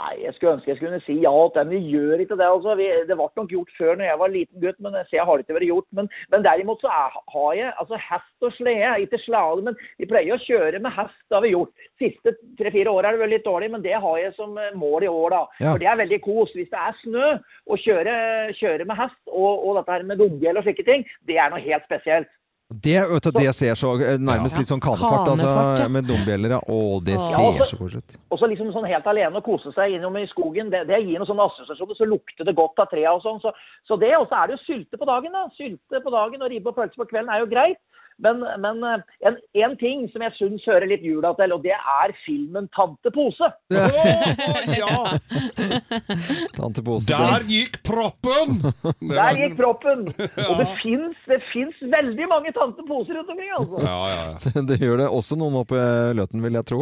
[0.00, 1.72] Nei, jeg skulle ønske jeg skulle si ja til den.
[1.74, 2.46] Vi gjør ikke det.
[2.46, 2.74] altså.
[2.78, 5.44] Vi, det ble nok gjort før når jeg var liten gutt, men jeg har det
[5.44, 5.88] ikke vært gjort.
[5.98, 8.94] Men, men derimot så er, har jeg altså hest og slede.
[9.04, 11.18] Ikke slade, men vi pleier å kjøre med hest.
[11.28, 11.86] Det har vi gjort.
[12.00, 15.04] Siste tre-fire år er det vel litt dårlig, men det har jeg som eh, mål
[15.04, 15.42] i år, da.
[15.60, 15.72] Ja.
[15.74, 16.56] For det er veldig kos.
[16.56, 17.30] Hvis det er snø,
[17.70, 18.16] å kjøre,
[18.56, 21.64] kjøre med hest og, og dette her med dumgjell og slike ting, det er noe
[21.64, 22.32] helt spesielt.
[22.70, 25.88] Det, vet du, det ser så nærmest nærmest litt sånn kanefart, Kanefart, altså, ja.
[25.90, 26.54] med dombjeller.
[26.54, 26.60] ja.
[26.62, 28.16] Å, det ja, ser Ja, så koselig ut.
[28.30, 31.18] Og så liksom sånn helt alene og kose seg innom i skogen, det, det gir
[31.18, 31.98] noen sånne assosiasjoner.
[31.98, 33.40] Så lukter det godt av trea og sånn.
[33.42, 33.52] Så,
[33.88, 35.46] så det, og så er det jo sylte på dagen, da.
[35.58, 37.80] Sylte på dagen og ribbe og pølse på kvelden er jo greit.
[38.20, 41.74] Men, men eh, en, en ting som jeg syns hører litt jula til, og det
[41.76, 43.50] er filmen 'Tante Pose'.
[44.80, 45.18] ja!
[46.58, 47.08] Tante Pose.
[47.10, 48.60] Der gikk proppen!
[49.14, 50.06] Der gikk proppen.
[50.50, 51.40] Og det fins det
[51.92, 53.82] veldig mange Tante Poser rundt omkring, altså.
[53.84, 54.64] Ja, ja, ja.
[54.70, 56.80] Det gjør det også noen oppe i Løten, vil jeg tro.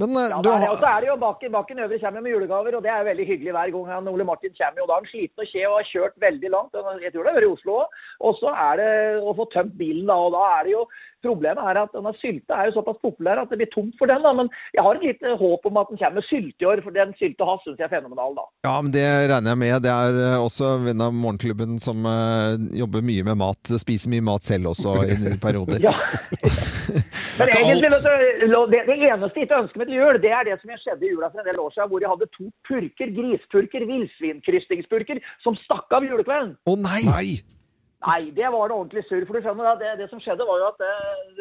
[0.00, 0.70] Men eh, Ja, du har det.
[0.72, 3.26] og så er det jo Bakken, bakken Øvre kommer med julegaver, og det er veldig
[3.28, 4.82] hyggelig hver gang han Ole Martin kommer.
[4.84, 6.78] Og da er han sliten og kje og har kjørt veldig langt.
[7.04, 7.98] Jeg tror det har vært i Oslo òg.
[8.28, 8.90] Og så er det
[9.22, 10.16] å få tømt bilen, da.
[10.28, 10.77] Og da er det jo
[11.24, 14.22] Problemet er at denne sylte er jo såpass populær at det blir tomt for den.
[14.22, 16.82] da, Men jeg har et lite håp om at den kommer med sylte i år,
[16.84, 18.46] for den sylte hans syns jeg er fenomenal, da.
[18.68, 19.74] Ja, men det regner jeg med.
[19.82, 23.74] Det er eh, også venn av Morgenklubben som uh, jobber mye med mat.
[23.82, 25.82] Spiser mye mat selv også i perioder.
[25.82, 25.94] Ja.
[27.38, 30.48] Men egentlig, vet du, det, det eneste jeg ikke ønsker meg til jul, det er
[30.48, 32.48] det som jeg skjedde i jula for en del år siden, hvor jeg hadde to
[32.66, 36.56] purker, grispurker, villsvinkryssingspurker, som stakk av julekvelden.
[36.66, 37.00] Å nei!
[37.06, 37.57] Nei!
[38.06, 39.24] Nei, det var det ordentlig surr.
[39.26, 40.82] For du skjønner det, det som skjedde, var jo at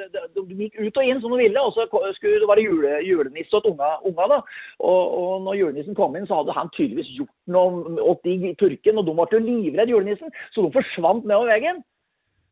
[0.09, 1.85] det, de gikk ut og inn som de ville, og så
[2.17, 4.39] skulle det være jule, julenisse åt unga, unga da.
[4.81, 8.97] Og, og når julenissen kom inn, så hadde han tydeligvis gjort noe åt de turken,
[8.97, 11.85] og de ble jo livredd julenissen, så de forsvant nedover veggen.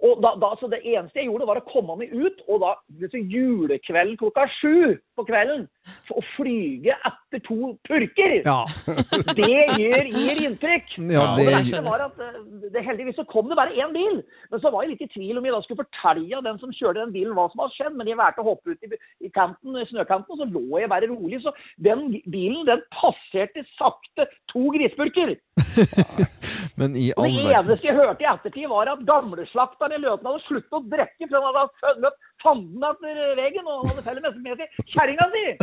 [0.05, 2.73] Og da, da, så Det eneste jeg gjorde, var å komme meg ut, og da
[3.01, 5.65] liksom julekvelden klokka sju på kvelden,
[6.11, 8.35] å flyge etter to purker.
[8.45, 8.65] Ja.
[9.37, 10.95] Det gir, gir inntrykk.
[11.11, 12.37] Ja, Og det det verste var at eh,
[12.73, 14.21] det, heldigvis så kom det bare én bil.
[14.51, 17.01] Men så var jeg litt i tvil om jeg da skulle fortelle den som kjørte
[17.01, 17.97] den bilen hva som hadde skjedd.
[17.99, 20.91] Men jeg valgte å hoppe ut i, i kanten, i snøkanten, og så lå jeg
[20.91, 21.41] bare rolig.
[21.45, 21.55] Så
[21.87, 25.35] den bilen den passerte sakte to grispurker.
[26.79, 30.27] Men i Og all det eneste jeg hørte i ettertid, var at gamleslakteren i løpen
[30.29, 34.23] hadde sluttet å drikke, for han hadde løpt fanden etter veggen, og han hadde felles
[34.25, 35.45] med, med seg kjerringa si!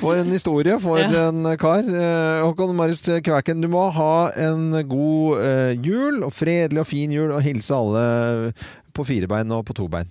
[0.00, 1.86] For en historie for en kar.
[1.86, 7.14] Eh, Håkon Marius Kvæken, du må ha en god eh, jul, og fredelig og fin
[7.14, 8.52] jul, og hilse alle
[8.96, 10.10] på fire bein og på to bein.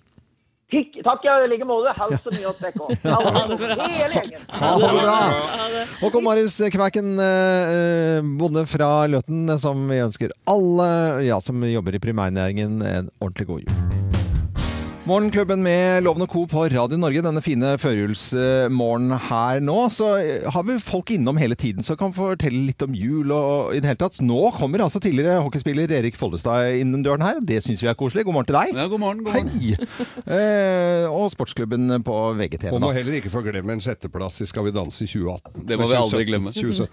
[0.73, 1.93] Tikk, takk i like måte.
[1.99, 3.04] Hals så mye å trekke opp.
[3.99, 4.47] Hele gjengen.
[4.58, 5.19] Ha det bra!
[6.01, 10.89] Håkon Marius Kvæken, eh, eh, bonde fra Løten, eh, som vi ønsker alle
[11.28, 14.05] ja, som jobber i primærnæringen, en ordentlig god jul.
[15.06, 16.39] Morgenklubben med Loven og Co.
[16.50, 19.76] på Radio Norge denne fine førjulsmorgenen her nå.
[19.94, 23.76] Så eh, har vi folk innom hele tiden som kan fortelle litt om jul og
[23.78, 24.18] i det hele tatt.
[24.26, 27.38] Nå kommer altså tidligere hockeyspiller Erik Follestad innom døren her.
[27.38, 28.24] Det syns vi er koselig.
[28.26, 28.74] God morgen til deg.
[28.74, 29.22] Ja, god morgen.
[29.22, 29.54] God morgen.
[29.62, 29.78] Hei!
[30.26, 32.74] Eh, og sportsklubben på VGTV.
[32.74, 35.70] Og må heller ikke få glemme en sjetteplass i Skal vi danse i 2018.
[35.70, 36.56] Det må vi aldri glemme.
[36.58, 36.89] 2017.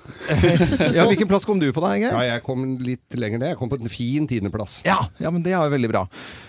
[0.98, 2.12] ja, hvilken plass kom du på da, Inge?
[2.12, 3.54] Ja, jeg kom litt lenger ned.
[3.54, 4.82] Jeg kom på en fin tiendeplass.
[4.84, 6.04] Ja, ja, men det er jo veldig bra.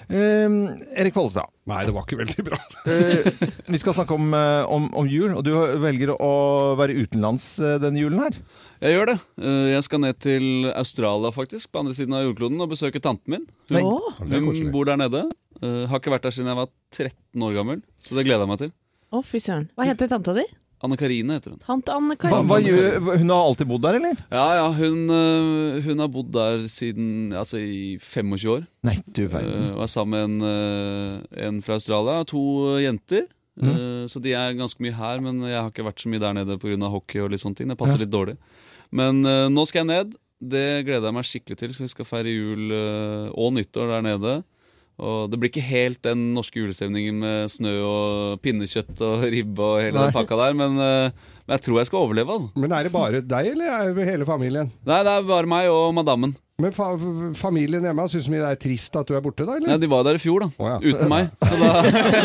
[0.10, 0.56] Eh,
[1.00, 1.48] Erik Follestad.
[1.70, 2.60] Nei, det var ikke veldig bra.
[2.84, 3.24] Eh,
[3.72, 6.32] vi skal snakke om, eh, om, om jul, og du velger å
[6.80, 8.36] være utenlands eh, denne julen her.
[8.84, 9.18] Jeg gjør det.
[9.40, 13.38] Eh, Jeg skal ned til Australia, faktisk, på andre siden av jordkloden, og besøke tanten
[13.38, 13.46] min.
[13.72, 15.24] Hun, hun bor der nede.
[15.64, 18.60] Har ikke vært der siden jeg var 13 år gammel, så det gleder jeg meg
[18.66, 18.74] til.
[19.14, 19.70] Å, fy søren.
[19.78, 20.44] Hva heter tanta di?
[20.84, 21.62] Anne Karine heter hun.
[21.64, 24.18] Tante Anne Hva, hva gjør, hun har alltid bodd der, eller?
[24.34, 28.66] Ja, ja, hun, øh, hun har bodd der siden altså i 25 år.
[28.84, 29.70] Nei, du verden.
[29.70, 32.18] Uh, og er sammen med en, øh, en fra Australia.
[32.28, 32.44] To
[32.84, 33.30] jenter.
[33.56, 33.70] Mm.
[33.70, 36.36] Uh, så de er ganske mye her, men jeg har ikke vært så mye der
[36.36, 36.76] nede pga.
[36.92, 37.72] hockey og litt sånne ting.
[37.72, 38.04] Det passer Ja.
[38.04, 38.36] litt dårlig.
[38.92, 40.18] Men uh, nå skal jeg ned.
[40.44, 41.74] Det gleder jeg meg skikkelig til.
[41.74, 42.74] Så vi skal feire jul
[43.32, 44.34] og nyttår der nede.
[45.02, 49.82] Og det blir ikke helt den norske julestemningen med snø og pinnekjøtt og ribbe og
[49.82, 50.06] hele Nei.
[50.06, 52.52] den pakka der, men, øh, men jeg tror jeg skal overleve, altså.
[52.62, 54.70] Men er det bare deg, eller er det hele familien?
[54.86, 56.36] Nei, det er bare meg og madammen.
[56.62, 56.92] Men fa
[57.34, 59.56] familien hjemme syns de det er trist at du er borte, da?
[59.58, 59.72] eller?
[59.74, 60.52] Ja, De var der i fjor, da.
[60.62, 60.76] ja.
[60.86, 61.32] Uten meg.
[61.42, 61.72] Så da,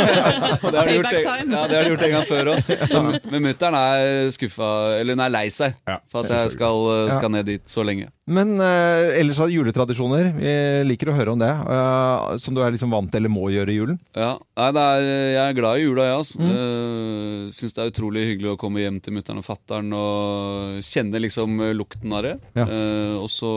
[0.68, 2.70] det har de gjort, en, ja, det har de gjort en gang før òg.
[2.92, 5.80] Men, men mutter'n er skuffa, eller hun er lei seg
[6.12, 8.10] for at jeg skal, skal ned dit så lenge.
[8.28, 10.26] Men uh, ellers har juletradisjoner.
[10.36, 10.52] Vi
[10.84, 11.48] liker å høre om det.
[11.48, 13.96] Uh, som du er liksom vant til eller må gjøre i julen.
[14.12, 16.18] Ja, nei, det er, Jeg er glad i jula, jeg.
[16.20, 16.42] Altså.
[16.42, 16.50] Mm.
[16.52, 21.22] Uh, Syns det er utrolig hyggelig å komme hjem til mutter'n og fatter'n og kjenne
[21.24, 22.34] liksom lukten av det.
[22.58, 22.68] Ja.
[22.68, 23.54] Uh, og så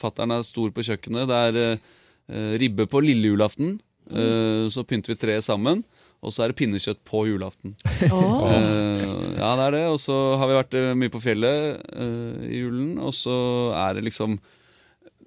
[0.00, 1.28] Fatter'n er stor på kjøkkenet.
[1.30, 3.78] Det er eh, ribbe på lille julaften.
[4.10, 5.84] Eh, så pynter vi treet sammen.
[6.20, 7.76] Og så er det pinnekjøtt på julaften.
[8.10, 8.48] Oh.
[8.50, 9.84] Eh, ja, det er det.
[9.92, 12.96] Og så har vi vært eh, mye på fjellet eh, i julen.
[13.00, 13.36] Og så
[13.76, 14.36] er det liksom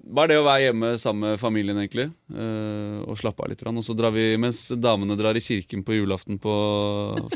[0.04, 2.10] bare det å være hjemme sammen med familien, egentlig.
[2.34, 3.62] eh, og slappe av litt.
[3.64, 6.54] Og så drar vi, mens damene drar i kirken på julaften på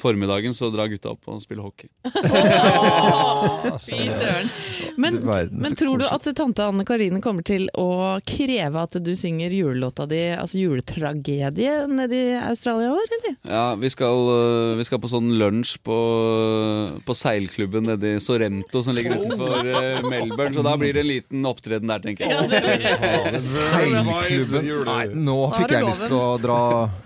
[0.02, 1.88] formiddagen, så drar gutta opp og spiller hockey.
[3.88, 4.50] Fy søren.
[4.98, 5.20] Men,
[5.52, 10.08] men tror du at tante Anne Karine kommer til å kreve at du synger julelåta
[10.10, 13.36] di, altså juletragedie, nede i Australia i år, eller?
[13.48, 15.98] Ja, vi skal, øh, vi skal på sånn lunsj på,
[17.06, 21.10] på seilklubben nede i Sorrento som ligger utenfor øh, Melbourne, så da blir det en
[21.12, 22.57] liten opptreden der, tenker jeg.
[23.38, 24.68] Seilklubben.
[24.88, 26.58] Nei, nå fikk jeg lyst til å dra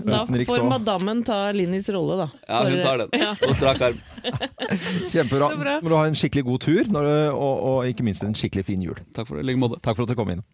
[0.02, 2.28] Da får madammen ta Linnis rolle, da.
[2.48, 3.08] Ja, hun tar den.
[3.22, 3.32] Ja.
[3.42, 3.98] På strak arm.
[5.12, 5.50] Kjempebra.
[5.82, 8.66] Må du ha en skikkelig god tur, når du, og, og ikke minst en skikkelig
[8.68, 8.98] fin jul.
[9.16, 9.46] Takk for det.
[9.48, 9.80] Like måte.
[9.84, 10.44] Takk for at du kom inn.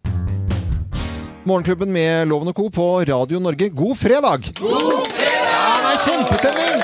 [1.47, 2.67] Morgenklubben med Loven og Co.
[2.73, 3.69] på Radio Norge.
[3.73, 4.49] God fredag!
[4.59, 5.45] God fredag!
[5.49, 6.77] Ja, det er kjempestemning!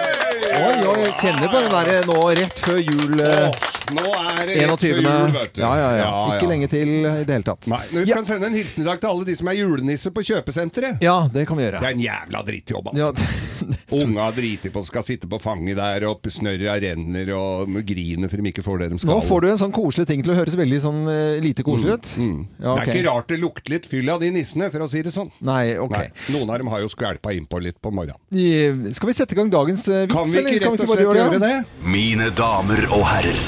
[0.55, 3.19] Oi, oi, kjenner på den der nå rett før jul.
[3.19, 3.49] eh,
[3.93, 5.01] Nå er det rett 21.
[5.05, 5.61] jul, vet du.
[5.61, 6.05] Ja, ja, ja.
[6.05, 6.49] Ja, Ikke ja.
[6.49, 7.67] lenge til i det hele tatt.
[7.69, 10.23] Nei, Vi skal sende en hilsen i dag til alle de som er julenisser på
[10.25, 11.03] kjøpesenteret.
[11.05, 11.81] Ja, det kan vi gjøre.
[11.83, 13.11] Det er en jævla drittjobb, altså.
[13.95, 18.51] Unga driter på, skal sitte på fanget der, og snørra renner og griner for de
[18.51, 19.13] ikke får det de skal.
[19.13, 21.95] Nå får du en sånn koselig ting til å høres veldig sånn eh, lite koselig
[21.99, 22.11] ut.
[22.17, 25.03] Ja, Det er ikke rart det lukter litt fyll av de nissene, for å si
[25.05, 25.31] det sånn.
[25.45, 25.95] Nei, ok.
[26.35, 28.19] Noen av dem har jo skvælpa innpå litt på morgenen.
[28.35, 30.83] I, Skal vi sette i gang dagens eh, vits, Kan vi ikke eller Kan vi
[30.83, 31.55] ikke bare gjøre det?
[31.95, 33.39] Mine damer og herrer,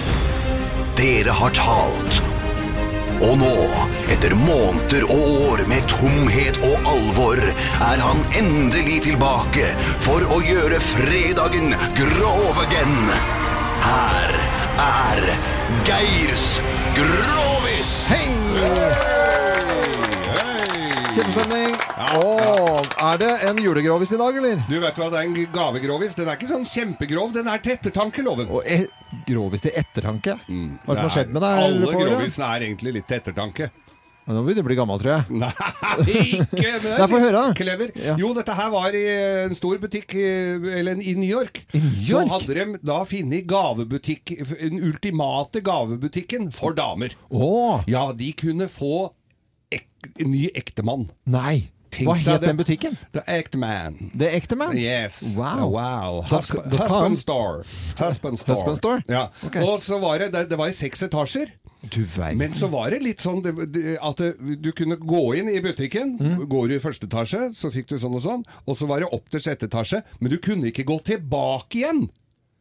[0.98, 2.22] dere har talt.
[3.18, 3.54] Og nå,
[4.14, 9.72] etter måneder og år med tomhet og alvor, er han endelig tilbake
[10.06, 12.98] for å gjøre fredagen grov again.
[13.88, 14.42] Her
[14.88, 15.24] er
[15.90, 16.50] Geirs
[16.98, 17.57] Grovis!
[23.18, 24.62] Er det en julegrovis i dag, eller?
[24.70, 26.16] Du vet hva, det er en gavegrovis.
[26.18, 28.50] Den er ikke sånn kjempegrov, den er til ettertanke, loven.
[28.54, 28.84] Og e
[29.28, 30.38] grovis til ettertanke?
[30.46, 31.66] Hva er det som har skjedd med deg?
[31.66, 33.70] Alle grovisene er egentlig litt til ettertanke.
[34.28, 35.38] Men Nå begynner du å bli gammel, tror jeg.
[35.42, 37.54] Nei, ikke men få høre, da.
[37.56, 37.94] Clever.
[38.04, 38.18] Ja.
[38.20, 39.04] Jo, dette her var i
[39.46, 41.62] en stor butikk eh, eller i New York.
[41.72, 42.10] I New York?
[42.10, 47.16] Så hadde de da funnet gavebutikk, den ultimate gavebutikken for damer.
[47.32, 47.80] Oh.
[47.88, 49.14] Ja, de kunne få
[49.72, 49.88] ek,
[50.20, 51.08] ny ektemann.
[51.26, 51.72] nei.
[51.98, 52.98] Tenk Hva het den butikken?
[53.16, 53.96] The Ekteman.
[53.98, 54.78] Man The ekte Man?
[54.78, 55.22] Yes.
[55.38, 55.72] Wow.
[55.74, 56.20] wow.
[56.30, 57.64] Da- Husband, store.
[57.98, 58.56] Husband store.
[58.56, 59.02] Husband store?
[59.10, 59.30] Ja.
[59.46, 59.64] Okay.
[59.66, 61.56] Og så var det, det, var i seks etasjer.
[61.94, 62.04] Du.
[62.36, 64.22] Men så var det litt sånn at
[64.62, 66.18] du kunne gå inn i butikken.
[66.20, 66.46] Mm.
[66.50, 68.46] Går du i første etasje, så fikk du sånn og sånn.
[68.66, 70.04] Og så var det opp til sjette etasje.
[70.20, 72.08] Men du kunne ikke gå tilbake igjen.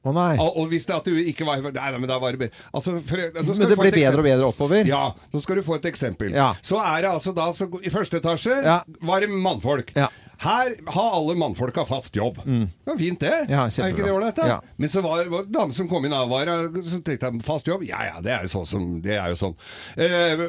[0.06, 0.32] Å nei.
[0.42, 2.98] Og og hvis det at du ikke var Nei, nei men da var det altså,
[3.06, 4.86] for, Men det blir bedre og bedre oppover?
[4.88, 6.34] Ja, nå skal du få et eksempel.
[6.36, 6.52] Ja.
[6.62, 8.80] Så er det altså da så, I første etasje Ja.
[9.02, 9.92] var det mannfolk.
[9.96, 10.08] Ja.
[10.38, 12.42] Her har alle mannfolka fast jobb.
[12.44, 13.46] Det var fint, det.
[13.48, 14.40] Ja, er ikke det ålreit?
[14.44, 14.58] Ja.
[14.76, 16.50] Men så var det dame som kom inn, og var,
[16.84, 17.86] så tenkte jeg fast jobb.
[17.88, 19.56] Ja ja, det er jo sånn som Det er jo sånn.
[19.96, 20.44] Eh,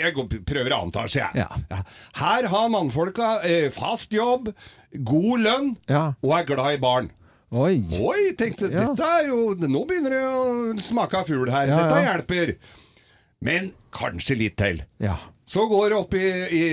[0.00, 1.46] jeg går, prøver annen etasje, jeg.
[1.70, 1.82] Ja.
[2.18, 4.50] Her har mannfolka eh, fast jobb,
[5.06, 6.08] god lønn Ja.
[6.24, 7.10] og er glad i barn.
[7.50, 7.80] Oi.
[7.98, 8.86] Oi, tenkte Ja.
[8.92, 11.66] dette er jo Nå begynner det å smake av fugl her.
[11.66, 12.12] Ja, Dette ja.
[12.14, 12.56] hjelper.
[13.42, 14.82] Men kanskje litt til.
[15.02, 15.16] Ja.
[15.50, 16.66] Så går det opp i, i,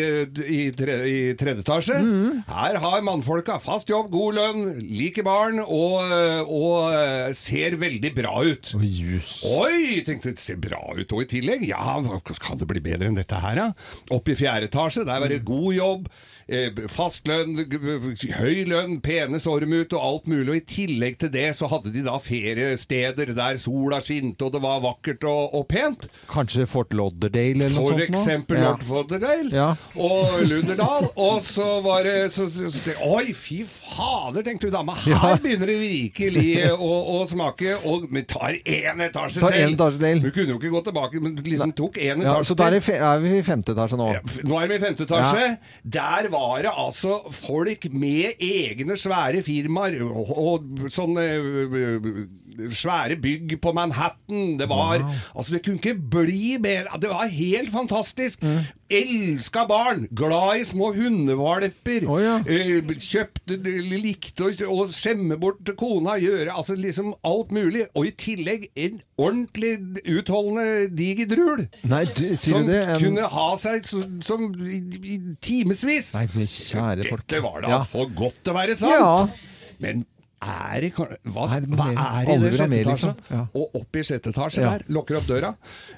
[0.54, 1.96] i, tre, i tredje etasje.
[1.98, 2.44] Mm.
[2.46, 6.12] Her har mannfolka fast jobb, god lønn, liker barn og,
[6.46, 8.70] og ser veldig bra ut.
[8.78, 9.40] Jus.
[9.50, 11.10] Oi, tenkte det ser bra ut.
[11.10, 13.68] Og i tillegg, ja, hvordan kan det bli bedre enn dette her, da?
[14.13, 16.12] Opp i fjerde etasje, der var det god jobb.
[16.47, 17.57] Eh, Fast lønn,
[18.38, 20.47] høy lønn, pene sormut og alt mulig.
[20.49, 24.62] Og i tillegg til det så hadde de da feriesteder der sola skinte og det
[24.63, 26.07] var vakkert og, og pent.
[26.31, 27.97] Kanskje Fort Lauderdale eller noe sånt?
[27.97, 28.71] For eksempel Ja.
[28.71, 29.69] Lord Fothergale Ja.
[29.95, 31.10] og Lunderdal.
[31.27, 34.93] Og så var det så, så, så, Oi, fy fader, tenkte du dama.
[35.03, 35.33] Her Ja.
[35.41, 37.75] begynner det virkelig å, å smake.
[37.89, 39.65] Og vi tar én etasje Tar til.
[39.67, 40.21] en etasje til.
[40.23, 42.77] Hun kunne jo ikke gå tilbake, men liksom tok én Ja, etasje så da er,
[42.79, 42.93] til.
[42.93, 44.10] det er vi i femte etasje nå.
[44.47, 45.47] Nå er vi i femte etasje.
[45.97, 51.26] Der var det altså folk med egne svære firmaer og, og sånne
[52.74, 54.58] svære bygg på Manhattan.
[54.60, 55.04] Det var
[55.36, 58.43] Altså, det kunne ikke bli mer Det var helt fantastisk.
[58.43, 58.65] Mm.
[58.89, 60.08] Elska barn.
[60.15, 62.06] Glad i små hundevalper.
[62.08, 62.38] Oh, ja.
[62.48, 63.58] Eh, Kjøpte,
[64.00, 67.88] likte å, skjemme bort kona, gjøre altså liksom alt mulig.
[68.00, 69.74] Og i tillegg en ordentlig
[70.08, 71.65] utholdende diger drul.
[71.84, 72.84] Nei, du, sier Som du det?
[72.96, 73.04] En...
[73.04, 76.13] kunne ha seg som, som i, i timevis.
[76.15, 77.28] Nei, kjære folk.
[77.28, 77.82] Dette var da Ja.
[77.88, 78.96] for godt til å være sant.
[78.96, 79.67] Ja.
[79.84, 80.06] Men
[80.38, 83.13] er det, hva, hva er det i vil sjette liksom.
[83.34, 83.39] Ja.
[83.58, 85.52] Og opp i sjette etasje der, lukker opp døra.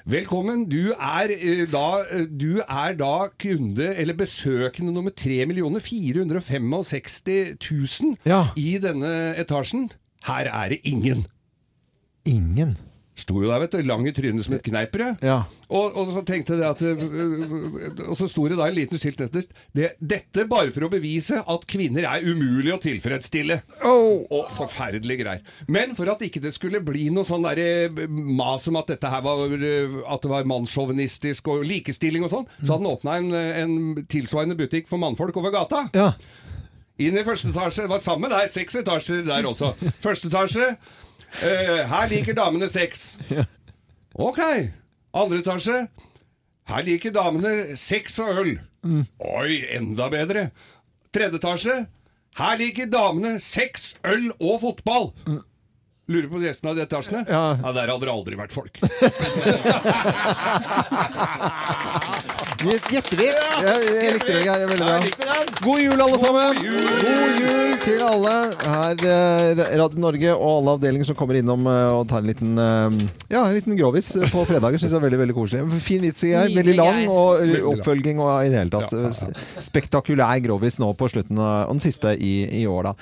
[0.08, 0.64] Velkommen.
[0.70, 5.44] Du er, eh, da, eh, du er da kunde, eller besøkende nummer 3
[5.84, 8.46] 465 000 Ja.
[8.56, 9.90] i denne etasjen.
[10.24, 11.26] Her er det ingen.
[12.24, 12.76] Ingen.
[13.20, 15.20] Sto jo der, vet du, lang i trynet som et kneippbrød.
[15.24, 15.42] Ja.
[15.70, 19.20] Og, og så tenkte jeg at øh, Og så sto det da en liten skilt
[19.22, 19.52] nederst.
[19.76, 23.60] Det, dette bare for å bevise at kvinner er umulig å tilfredsstille.
[23.86, 25.44] Og forferdelige greier.
[25.70, 29.22] Men for at ikke det skulle bli noe sånn derre mas om at dette her
[29.24, 33.34] var øh, At det var mannssjåvinistisk og likestilling og sånn, så hadde han åpna en,
[33.34, 35.86] en tilsvarende butikk for mannfolk over gata.
[35.96, 36.12] Ja.
[37.00, 37.86] Inn i første etasje.
[37.86, 38.48] Det var samme der.
[38.52, 39.72] Seks etasjer der også.
[40.04, 40.66] Første etasje.
[41.42, 43.16] Eh, her liker damene sex.
[44.14, 44.40] Ok.
[45.14, 45.84] Andre etasje.
[46.70, 48.52] Her liker damene sex og øl.
[49.34, 50.50] Oi, enda bedre.
[51.14, 51.78] Tredje etasje.
[52.38, 55.10] Her liker damene sex, øl og fotball.
[56.10, 57.24] Lurer på resten av de etasjene?
[57.28, 57.54] Ja.
[57.60, 58.78] Der hadde det aldri vært folk.
[62.90, 63.44] Gjetteviks!
[63.64, 64.98] Jeg, jeg likte det jeg bra.
[65.64, 66.54] God jul, alle sammen!
[66.60, 71.92] God jul til alle her eh, Radio Norge og alle avdelinger som kommer innom eh,
[71.96, 72.98] og tar en liten eh,
[73.32, 74.80] Ja, en liten grovis på fredager.
[74.82, 75.62] Syns jeg er veldig veldig koselig.
[75.84, 76.52] Fin vits, Geir.
[76.56, 77.40] Veldig lang og
[77.72, 78.92] oppfølging og i det hele tatt.
[78.92, 82.90] Ja, ja, S- Spektakulær grovis nå på slutten, av- og den siste i, i år,
[82.90, 82.94] da.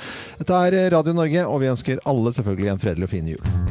[0.43, 3.68] Dette er Radio Norge, og vi ønsker alle selvfølgelig en fredelig og fin jul.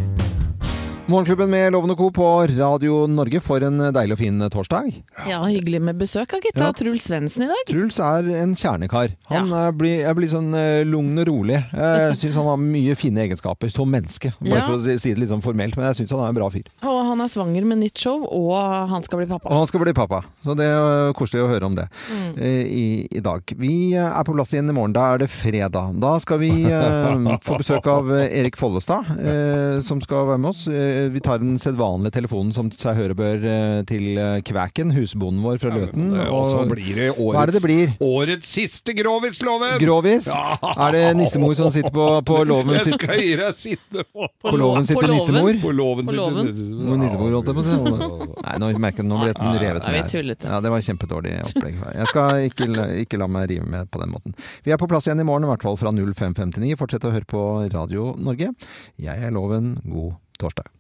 [1.10, 2.12] Morgenklubben med Lovende Co.
[2.12, 4.89] på Radio Norge for en deilig og fin torsdag.
[5.30, 6.66] Ja, hyggelig med besøk av gitta.
[6.66, 6.74] Ja.
[6.76, 7.62] Truls Svendsen i dag.
[7.70, 9.14] Truls er en kjernekar.
[9.30, 11.62] Han eh, blir, jeg blir sånn eh, lugn og rolig.
[11.72, 14.34] Jeg syns han har mye fine egenskaper som menneske.
[14.41, 14.66] Bare Ja.
[14.68, 16.68] for å si det litt sånn formelt, men jeg syns han er en bra fyr.
[16.84, 19.47] Og han er svanger med nytt show, og han skal bli pappa.
[19.47, 22.36] Og han skal bli pappa, så det er koselig å høre om det Mm.
[22.36, 22.86] eh, i,
[23.16, 23.47] i dag.
[23.55, 24.91] Vi er på plass igjen i morgen.
[24.95, 25.95] Da er det fredag.
[26.03, 30.68] Da skal vi uh, få besøk av Erik Follestad, uh, som skal være med oss.
[30.98, 35.43] Eh, vi tar den sedvanlige telefonen som seg høre bør eh, til eh, Kvæken, husbonden
[35.45, 36.10] vår fra Løten.
[36.32, 37.93] Og så blir det årets, Hva er det det blir?
[38.04, 39.78] årets siste Grovis-loven!
[39.82, 40.30] Grovis?
[40.32, 40.58] Ja.
[40.88, 42.76] Er det nissemor som sitter på, på låven?
[42.80, 45.60] Jeg skal gi deg sitte på På låven sitter nissemor?
[45.64, 47.02] På låven sitter nissemor.
[47.04, 48.30] Nissemor, holdt jeg på å si.
[48.48, 50.10] Nei, nå merker jeg nå ble den revet med.
[50.12, 50.50] tullete.
[50.50, 51.82] Ja, det var kjempedårlig opplegg.
[51.98, 52.70] Jeg skal ikke,
[53.04, 54.38] ikke la meg rive med på den måten.
[54.66, 56.74] Vi er på plass igjen i morgen, i hvert fall fra 0559.
[56.80, 57.43] Fortsett å høre på
[57.74, 58.54] Radio Norge.
[59.02, 59.76] Jeg er Loven.
[59.88, 60.72] God torsdag.